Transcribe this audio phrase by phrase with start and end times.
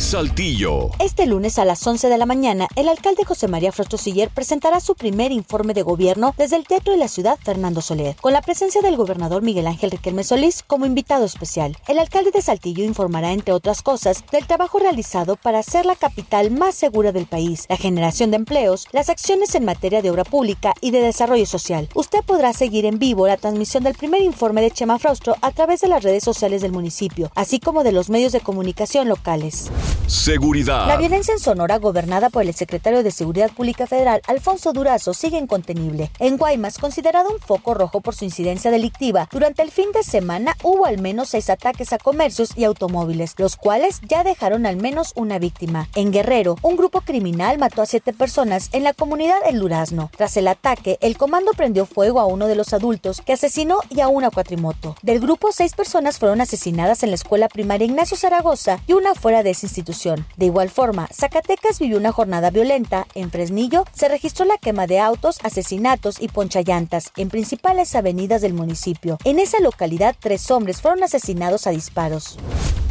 [0.00, 0.88] Saltillo.
[0.98, 4.94] Este lunes a las 11 de la mañana, el alcalde José María Frostosiller presentará su
[4.94, 8.80] primer informe de gobierno desde el Teatro de la Ciudad Fernando Soler, con la presencia
[8.80, 11.76] del gobernador Miguel Ángel Riquelme Solís como invitado especial.
[11.86, 16.50] El alcalde de Saltillo informará, entre otras cosas, del trabajo realizado para hacer la capital
[16.50, 20.72] más segura del país, la generación de empleos, las acciones en materia de obra pública
[20.80, 21.90] y de desarrollo social.
[21.94, 25.82] Usted podrá seguir en vivo la transmisión del primer informe de Chema Fraustro a través
[25.82, 29.70] de las redes sociales del municipio, así como de los medios de comunicación locales.
[30.06, 30.88] Seguridad.
[30.88, 35.38] La violencia en Sonora, gobernada por el secretario de Seguridad Pública Federal, Alfonso Durazo, sigue
[35.38, 36.10] incontenible.
[36.18, 40.56] En Guaymas, considerado un foco rojo por su incidencia delictiva, durante el fin de semana
[40.62, 45.12] hubo al menos seis ataques a comercios y automóviles, los cuales ya dejaron al menos
[45.14, 45.88] una víctima.
[45.94, 50.10] En Guerrero, un grupo criminal mató a siete personas en la comunidad El Durazno.
[50.16, 54.00] Tras el ataque, el comando prendió fuego a uno de los adultos que asesinó y
[54.00, 54.96] a una cuatrimoto.
[55.02, 59.42] Del grupo, seis personas fueron asesinadas en la escuela primaria Ignacio Zaragoza y una fuera
[59.42, 59.66] de esa
[60.36, 63.06] De igual forma, Zacatecas vivió una jornada violenta.
[63.14, 68.54] En Fresnillo se registró la quema de autos, asesinatos y ponchallantas en principales avenidas del
[68.54, 69.18] municipio.
[69.24, 72.38] En esa localidad, tres hombres fueron asesinados a disparos.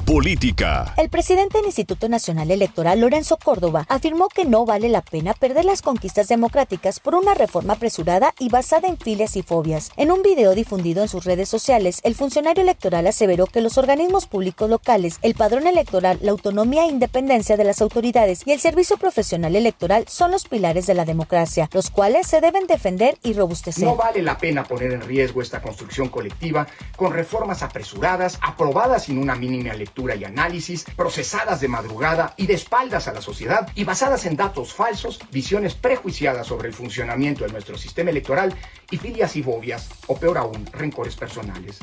[0.09, 0.95] Política.
[0.97, 5.65] El presidente del Instituto Nacional Electoral, Lorenzo Córdoba, afirmó que no vale la pena perder
[5.65, 9.91] las conquistas democráticas por una reforma apresurada y basada en filias y fobias.
[9.97, 14.25] En un video difundido en sus redes sociales, el funcionario electoral aseveró que los organismos
[14.25, 18.97] públicos locales, el padrón electoral, la autonomía e independencia de las autoridades y el servicio
[18.97, 23.83] profesional electoral son los pilares de la democracia, los cuales se deben defender y robustecer.
[23.83, 26.65] No vale la pena poner en riesgo esta construcción colectiva
[26.95, 32.53] con reformas apresuradas, aprobadas sin una mínima lectura y análisis, procesadas de madrugada y de
[32.53, 37.52] espaldas a la sociedad y basadas en datos falsos, visiones prejuiciadas sobre el funcionamiento de
[37.52, 38.55] nuestro sistema electoral
[38.89, 41.80] y filias y fobias, o peor aún, rencores personales.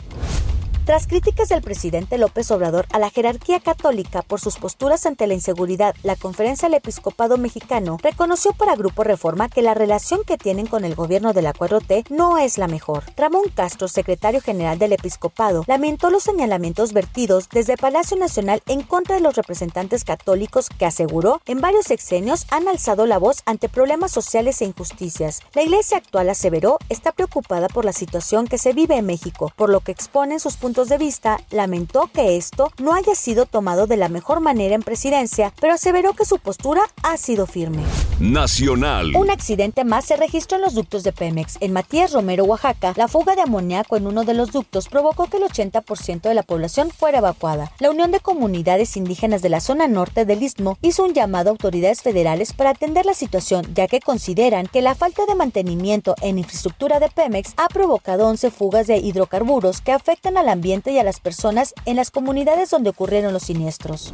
[0.87, 5.35] Tras críticas del presidente López Obrador a la jerarquía católica por sus posturas ante la
[5.35, 10.69] inseguridad, la Conferencia del Episcopado Mexicano reconoció para Grupo Reforma que la relación que tienen
[10.69, 13.03] con el gobierno de la 4T no es la mejor.
[13.17, 19.17] Ramón Castro, secretario general del Episcopado, lamentó los señalamientos vertidos desde Palacio Nacional en contra
[19.17, 24.13] de los representantes católicos que aseguró en varios sexenios han alzado la voz ante problemas
[24.13, 25.41] sociales e injusticias.
[25.53, 29.69] La iglesia actual, aseveró, está preocupada por la situación que se vive en México, por
[29.69, 33.97] lo que exponen sus puntos de vista, lamentó que esto no haya sido tomado de
[33.97, 37.83] la mejor manera en presidencia, pero aseveró que su postura ha sido firme.
[38.21, 39.17] Nacional.
[39.17, 41.57] Un accidente más se registró en los ductos de Pemex.
[41.61, 45.39] En Matías Romero, Oaxaca, la fuga de amoníaco en uno de los ductos provocó que
[45.39, 47.73] el 80% de la población fuera evacuada.
[47.79, 51.53] La Unión de Comunidades Indígenas de la zona norte del Istmo hizo un llamado a
[51.53, 56.39] autoridades federales para atender la situación, ya que consideran que la falta de mantenimiento en
[56.39, 61.05] infraestructura de Pemex ha provocado 11 fugas de hidrocarburos que afectan al ambiente y a
[61.05, 64.13] las personas en las comunidades donde ocurrieron los siniestros.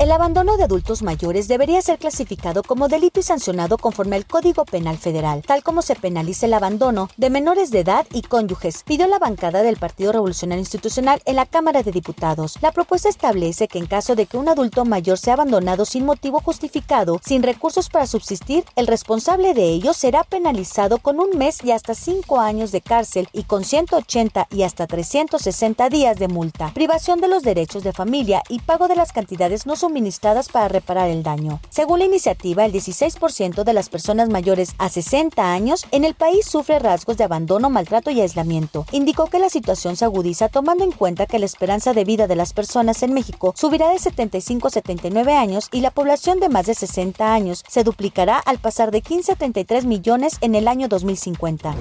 [0.00, 4.64] El abandono de adultos mayores debería ser clasificado como delito y sancionado conforme al Código
[4.64, 9.06] Penal Federal, tal como se penaliza el abandono de menores de edad y cónyuges, pidió
[9.06, 12.58] la bancada del Partido Revolucionario Institucional en la Cámara de Diputados.
[12.60, 16.40] La propuesta establece que en caso de que un adulto mayor sea abandonado sin motivo
[16.40, 21.70] justificado, sin recursos para subsistir, el responsable de ello será penalizado con un mes y
[21.70, 27.20] hasta cinco años de cárcel y con 180 y hasta 360 días de multa, privación
[27.20, 31.22] de los derechos de familia y pago de las cantidades no suministradas para reparar el
[31.22, 31.60] daño.
[31.68, 36.46] Según la iniciativa, el 16% de las personas mayores a 60 años en el país
[36.46, 38.86] sufre rasgos de abandono, maltrato y aislamiento.
[38.92, 42.34] Indicó que la situación se agudiza tomando en cuenta que la esperanza de vida de
[42.34, 46.64] las personas en México subirá de 75 a 79 años y la población de más
[46.64, 50.88] de 60 años se duplicará al pasar de 15 a 33 millones en el año
[50.88, 51.74] 2050.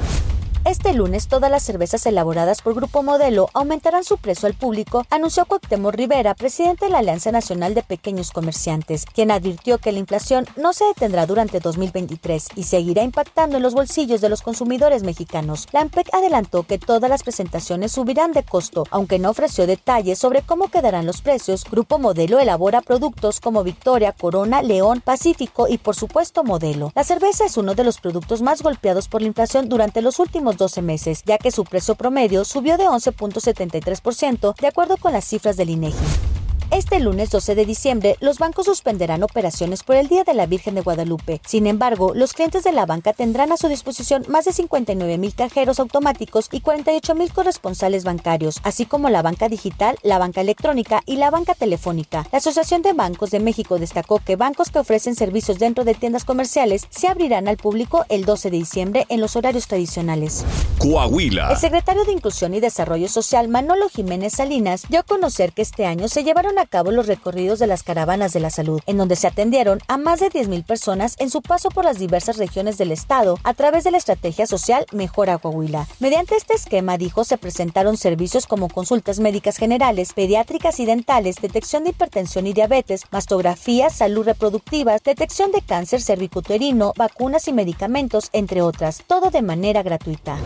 [0.66, 5.44] Este lunes todas las cervezas elaboradas por Grupo Modelo aumentarán su precio al público, anunció
[5.44, 10.46] Cuauhtémoc Rivera, presidente de la Alianza Nacional de Pequeños Comerciantes, quien advirtió que la inflación
[10.56, 15.68] no se detendrá durante 2023 y seguirá impactando en los bolsillos de los consumidores mexicanos.
[15.74, 20.44] La AMPEC adelantó que todas las presentaciones subirán de costo, aunque no ofreció detalles sobre
[20.44, 21.66] cómo quedarán los precios.
[21.70, 26.94] Grupo Modelo elabora productos como Victoria, Corona, León, Pacífico y por supuesto Modelo.
[26.96, 30.53] La cerveza es uno de los productos más golpeados por la inflación durante los últimos
[30.58, 35.58] 12 meses, ya que su precio promedio subió de 11.73% de acuerdo con las cifras
[35.58, 36.33] del INEGI.
[36.74, 40.74] Este lunes 12 de diciembre, los bancos suspenderán operaciones por el Día de la Virgen
[40.74, 41.40] de Guadalupe.
[41.46, 45.36] Sin embargo, los clientes de la banca tendrán a su disposición más de 59 mil
[45.36, 51.04] cajeros automáticos y 48 mil corresponsales bancarios, así como la banca digital, la banca electrónica
[51.06, 52.26] y la banca telefónica.
[52.32, 56.26] La Asociación de Bancos de México destacó que bancos que ofrecen servicios dentro de tiendas
[56.26, 60.44] comerciales se abrirán al público el 12 de diciembre en los horarios tradicionales.
[60.80, 61.52] Coahuila.
[61.52, 65.86] El secretario de Inclusión y Desarrollo Social, Manolo Jiménez Salinas, dio a conocer que este
[65.86, 69.16] año se llevaron a cabo los recorridos de las caravanas de la salud, en donde
[69.16, 72.92] se atendieron a más de 10.000 personas en su paso por las diversas regiones del
[72.92, 75.88] estado a través de la estrategia social Mejora Coahuila.
[76.00, 81.84] Mediante este esquema, dijo, se presentaron servicios como consultas médicas generales, pediátricas y dentales, detección
[81.84, 88.62] de hipertensión y diabetes, mastografía, salud reproductiva, detección de cáncer cervicuterino, vacunas y medicamentos, entre
[88.62, 90.38] otras, todo de manera gratuita.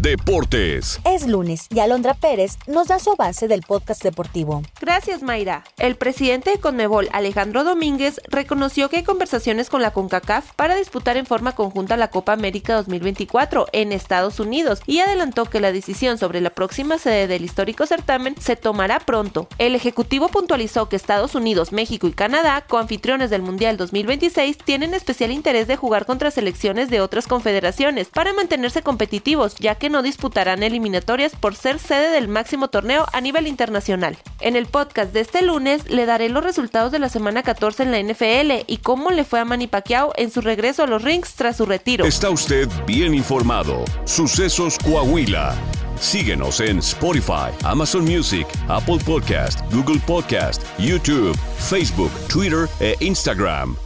[0.00, 1.00] Deportes.
[1.04, 4.62] Es lunes y Alondra Pérez nos da su avance del podcast deportivo.
[4.78, 5.64] Gracias, Mayra.
[5.78, 11.16] El presidente de Conmebol, Alejandro Domínguez, reconoció que hay conversaciones con la CONCACAF para disputar
[11.16, 16.18] en forma conjunta la Copa América 2024 en Estados Unidos y adelantó que la decisión
[16.18, 19.48] sobre la próxima sede del histórico certamen se tomará pronto.
[19.56, 25.30] El Ejecutivo puntualizó que Estados Unidos, México y Canadá, coanfitriones del Mundial 2026, tienen especial
[25.30, 31.32] interés de jugar contra selecciones de otras confederaciones para mantenerse competitivos, ya no disputarán eliminatorias
[31.34, 34.16] por ser sede del máximo torneo a nivel internacional.
[34.40, 37.92] En el podcast de este lunes le daré los resultados de la semana 14 en
[37.92, 41.34] la NFL y cómo le fue a Manny Pacquiao en su regreso a los rings
[41.34, 42.04] tras su retiro.
[42.04, 43.84] Está usted bien informado.
[44.04, 45.54] Sucesos Coahuila.
[46.00, 53.85] Síguenos en Spotify, Amazon Music, Apple Podcast, Google Podcast, YouTube, Facebook, Twitter e Instagram.